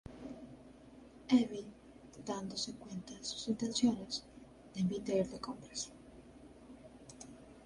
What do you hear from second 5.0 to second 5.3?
a ir